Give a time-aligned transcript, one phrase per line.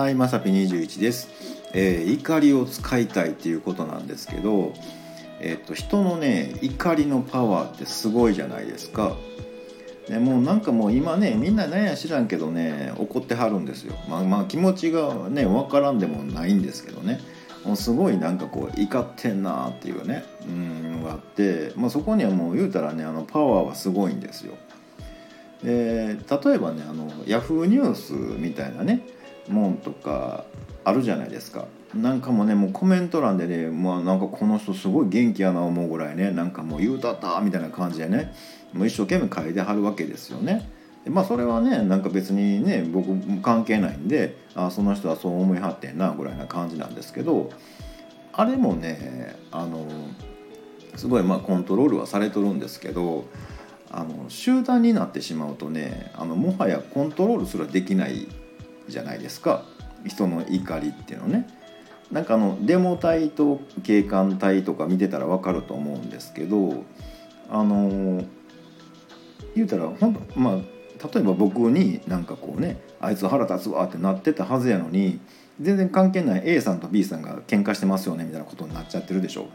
[0.00, 1.28] はい、まさぴ21です、
[1.74, 4.72] えー怒りを使いたいっていうことなんですけど、
[5.40, 9.14] えっと人のね怒りのパワーってすごいじゃないですか。
[10.08, 13.94] ね、もうなんかもう今ねみんな何や知らんけどね怒ってはるんですよ。
[14.08, 17.20] まあまあ気持ちがね分からんでもないんですけどね
[17.66, 24.54] もうすごいなんかこう怒ってんなっていうねうんがあって、まあ、そこにはもう言うたらねあのパワーはすごいんですよ。
[25.62, 29.02] で例えばねあのヤフーニュースみたいなね
[29.50, 30.44] もんとか
[30.84, 38.32] あるじゃないですかなんかもねもうコメント欄でね、まあ、なんかこの人すごい元気やな思うぐらいねなんかもう言うたったみたいな感じでね
[38.72, 40.70] もう一生懸命書いてはるわけですよね。
[41.04, 43.08] でまあそれはねなんか別にね僕
[43.42, 47.50] 関係ないんであその人はそう思いはってんなぐらいな感じなんですけど
[48.32, 49.86] あれもねあの
[50.96, 53.24] すごいまあコントロールはされとるんですけど
[53.90, 58.28] あの集団になってしまうとねあのもはやコントロールすらできない
[58.90, 59.64] じゃないですか。
[60.06, 61.46] 人の怒りっていうのね。
[62.10, 66.84] なんかあのデモ隊と警官隊とか見てたら分かると思うんですけど
[67.48, 68.24] あの
[69.54, 75.20] 言うたら本当まあ例えば僕になんかこうねあいつ腹立つわってなってたはずやのに
[75.60, 79.46] 全然関係ない A さんと B さんが喧嘩してますよねみたいなことになっちゃってるでしょ。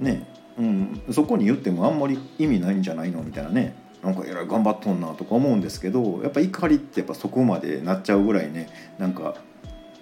[0.00, 0.26] ね。
[0.58, 3.22] うん、そこに言ってもあんまり意味ないんじゃないの？
[3.22, 3.76] みたいなね。
[4.04, 9.34] なんかえらい頑張っとんなとか思うんですけどやっぱ怒りってやっぱそこまでなっちゃうぐらいねなんか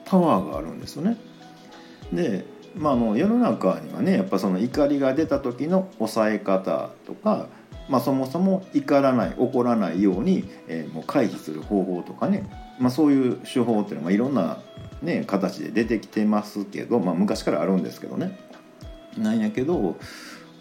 [0.05, 1.17] パワーがあるんですよね。
[2.13, 2.45] で、
[2.75, 7.49] まあ、の世の中にはねやっぱその怒りが出た時の抑え方とか、
[7.89, 14.59] まあ、そもそも怒らない怒らないように、えーもう回避する方法とかね、まあ、そういう手法っていうのは、いろんな、
[15.01, 18.39] ね、形で出てきてますけど、まあ、昔からあるんですけどね。
[19.17, 19.97] なんやけど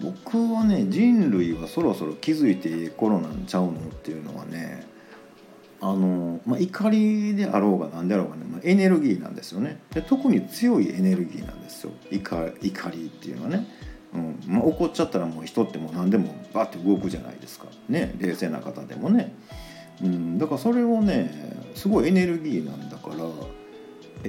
[0.02, 4.86] 僕はね人類はそろそろ気づいていい頃なんちゃうのっていうのはね
[5.80, 9.82] あの、まあ、怒りであろうが何であろうがね、まあ、エネルギーなんですよね。
[9.94, 11.92] で特に強いエネルギーなんですよ。
[12.12, 13.68] 怒怒りっていうのはね、
[14.14, 17.66] うんまあ、怒っちゃったらもう人ってもう何でもバッて動くじゃないですか。
[17.90, 19.36] ね冷静な方でもね、
[20.04, 23.16] うん、だからそれをねすごいエネルギーなんだから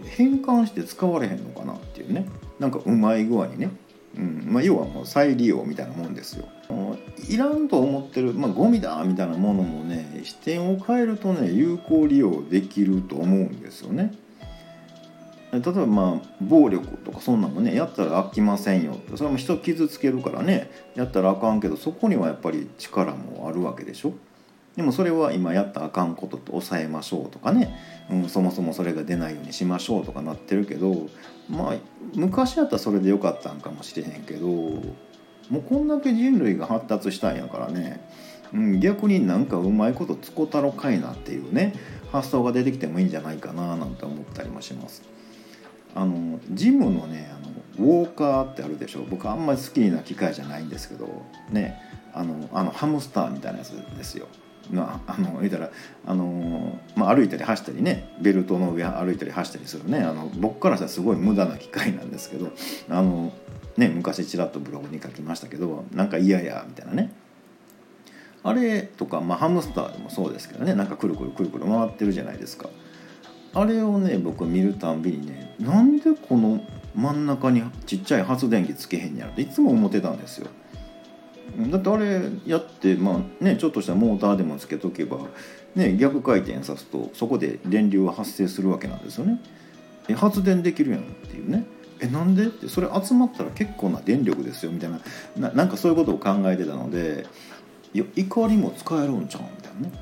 [0.00, 2.26] 変換して使われへんのかなっていうね。
[2.58, 3.70] なんかうまい具合にね。
[4.16, 6.48] うんまあ、要はもう再利用みたいなもんですよ。
[7.28, 14.12] いらんと思ってる、まあ、ゴミだみたいなものもね視点を変えるとね有効利用できると思うんですよね。
[15.52, 24.14] 例えばまあ暴力とかそんなのもねやったら飽きませんよそれも人傷つけるからねやったらあかんけどそこにはやっぱり力もあるわけでしょ。
[24.77, 27.78] でもそれは今やったあかんことと抑えましょうとかね、
[28.10, 31.09] うん、そもそもそれが出ないようにしましょうとかなってるけど
[31.50, 31.75] まあ
[32.15, 34.81] 昔やったらそれでよかったんかもしれへんけども
[35.59, 38.09] うこんだけ人類が発達したんやからね、
[38.55, 41.75] うん、逆になんかうまいことつこたろかいなっていうね
[42.10, 45.03] 発想が出てきてもいいんじゃないかななんて思ったりもします。
[45.94, 51.06] あのジムのねあのウォーカーってあるでしょ僕あんまり好きな機械じゃないんですけど
[51.50, 51.78] ね
[52.15, 54.27] あのあのハムスターみたいなやつですよ。
[54.72, 55.71] まあ、あの言ったら
[56.06, 62.50] あの、まあ、歩いたり走ったりねベルトの上歩いたり走ったりするねあの僕からしたらすごい無駄な機械なんですけど
[62.88, 63.33] あの、
[63.77, 67.12] ね、昔ちらっとブログに書きましたけどなんか嫌やみたいなね。
[68.44, 72.69] あれとか、まあ、ハムスターでもそうですけどねなんかくるくるくるくる回ってるじゃないですか。
[73.54, 80.49] あれをね僕見るたんびにねなんでこの真ん中にちっちゃい発電機つけへんやろっていつも思ってたんですよ。
[81.70, 85.18] だってあれやってまあねちょっとしたモーターでもつけとけば、
[85.74, 89.40] ね、逆回転さすとそこで電流が発生するわけなんですよね。
[90.08, 91.64] え発電できるやんっていうね。
[92.00, 92.46] えなんで？
[92.46, 95.00] ってそれ集まったら結構な電力ですよみたいな
[95.36, 97.26] ななんかそういうことを考えてたので
[97.94, 99.92] いや怒りも使えるんちゃうみたいなね。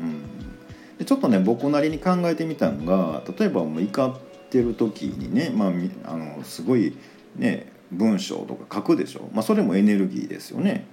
[0.00, 4.20] うん、でちょっとね僕なりに考えてみたのが例えばもう怒っ
[4.50, 5.68] てる時にね、まあ、
[6.12, 6.96] あのすごい
[7.34, 10.86] ね文章とか書くでしょ、まあ、それもエネルギーですよね。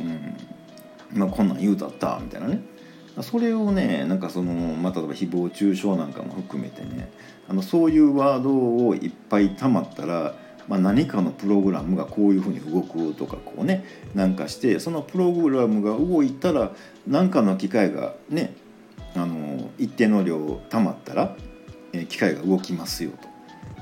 [0.00, 0.36] うん
[1.12, 2.60] まあ、こんなん言うたったみたいなね
[3.22, 7.10] それをねなんかその、まあ、例えば誹謗中傷なんかも含めてね
[7.48, 10.34] あのそういうワードをいっぱいたまったら、
[10.68, 13.84] まあ、何かのプログラムがこういうふうに動くとかこうね
[14.14, 16.72] なんかしてそのプログラムが動いたら
[17.06, 18.54] 何かの機械がね
[19.14, 21.36] あの一定の量たまったら
[22.08, 23.35] 機械が動きますよと。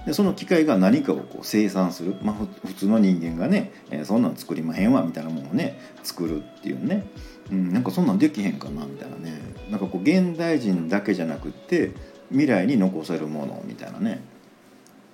[0.07, 2.37] でその機械が何かをこう生産する、まあ、
[2.67, 7.07] 普通の人間がね、えーそんなん作りまへんわみたいなものをね作るっていうね、
[7.51, 9.41] うん、なんかそんなんできへんかなみたいなね。
[9.71, 11.93] なんかこう現代人だけじゃなくって
[12.29, 14.23] 未来に残せるものみたいなね、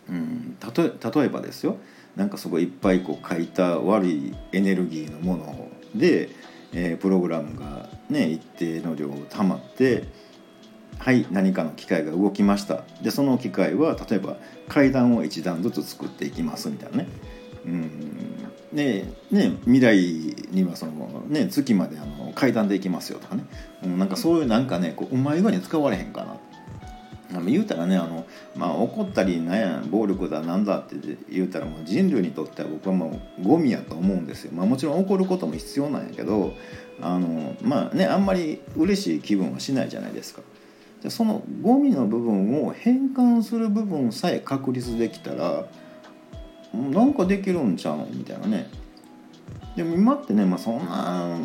[0.09, 1.77] うん、たとえ例えばですよ。
[2.17, 6.31] なんかすごいいっぱいこう書いた悪いエネルギーのもので、
[6.73, 10.09] えープログラムがね一定の量たまって
[11.00, 12.85] はい何かの機械が動きました。
[13.00, 14.37] でその機械は例えば
[14.69, 17.08] 階段を1段ずつ作っていきますみたいなね。
[17.64, 17.91] うん。
[18.75, 19.97] でね未来
[20.50, 23.47] にはその、ね、月まであの階段で行きますよとかね、
[23.82, 26.37] うん、なんかそういうなんかねこううまい具合に使われへんかな。
[27.47, 28.26] 言うたらねあの、
[28.56, 30.97] まあ、怒ったりなんや暴力だなんだって
[31.31, 36.55] 言うたらもう人類にとっては僕はもうゴミやと思うんですよ、まあ、もちろん怒ることも必要なんやけど
[37.00, 40.43] あのまあねあんまり嬉しい気分はしないじゃないですか。
[41.00, 45.67] じゃそのゴミの部分を変換する部分さえ確立できたら
[46.75, 48.70] なんかできるんちゃうみたいなね。
[49.76, 51.38] でも今ってね、まあ、そんな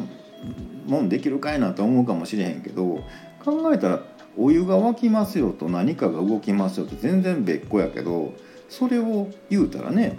[0.88, 3.04] もんできるかいなと思うかもしれへんけど
[3.44, 4.02] 考えたら
[4.38, 8.34] お湯が沸きますよと何かが動きますよって全然別個やけど
[8.70, 10.18] それを言うたらね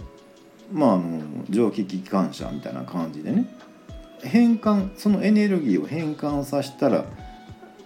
[0.72, 3.46] まああの蒸気機関車みたいな感じでね
[4.22, 7.04] 変換そのエネルギーを変換させたら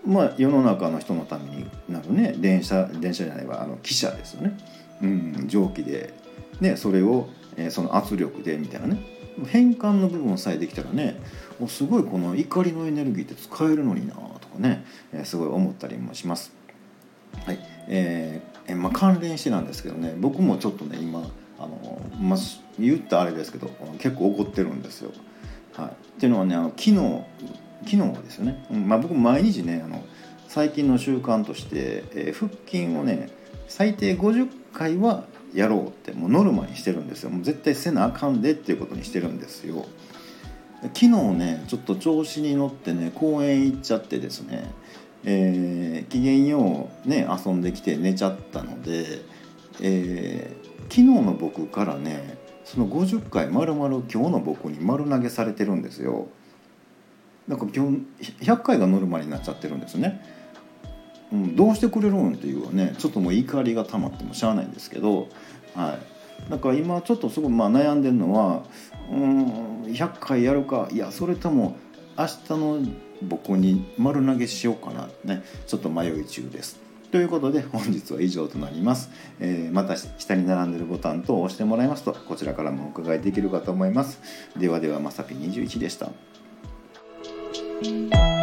[0.06, 2.34] まあ世の中の人のためになるね。
[2.38, 3.62] 電車電車じゃないわ。
[3.62, 4.56] あの汽車ですよね、
[5.02, 6.14] うん、蒸気で、
[6.60, 9.02] ね、それを、えー、その圧力でみたいなね。
[9.46, 11.18] 変換の部分さえできたらね
[11.68, 16.52] すごいこの怒りのエネルギーって使えるのになとかね、えー、すごい思ったりもします。
[17.46, 17.58] はい。
[17.88, 20.14] えーまあ、関連してなんですけどね。
[20.18, 22.38] 僕もちょっとね今あの、まあ、
[22.78, 23.68] 言ったあれですけど
[23.98, 25.12] 結構怒ってるんですよ。
[25.74, 26.96] はい、っていうのはねあの昨日
[27.84, 30.04] 昨日ですよね、まあ、僕毎日ねあの
[30.48, 33.30] 最近の習慣として、えー、腹筋をね
[33.68, 35.24] 最低50回は
[35.54, 37.30] やろうってもうノルマにしてるんですよ。
[37.30, 39.86] もう絶対せなあかんでっていうことにしてるんですよ。
[40.82, 44.72] 昨日ねちょっと調子に乗ってね公園行っちゃってですね
[45.24, 49.22] えー、機嫌ようね遊んできて寝ちゃったので、
[49.80, 56.28] えー、昨日の僕からねその50回まるまる今日の僕に丸投げされてるんですよ。
[57.50, 60.24] なんか今日100回がノルマになっちゃってるんですね、
[61.32, 65.28] うん、どうしてくれるんっていうねちょっともう怒りが溜まってもしゃあないんですけど
[65.74, 65.98] は
[66.48, 66.50] い。
[66.50, 68.62] だから今ちょっとすごいまあ悩んでるのは
[69.10, 71.76] うん100回やるかいやそれとも
[72.16, 72.78] 明日の
[73.22, 76.78] 僕に丸投げしようかなねちょっと迷い中です。
[77.10, 79.10] ということで本日は以上となります、
[79.40, 84.20] えー、また下に並んでるボタンと押してもらいますとこちらからもお伺いできるかと思います。
[84.56, 86.10] ではではまさぴ21でした。
[87.80, 88.39] Bye.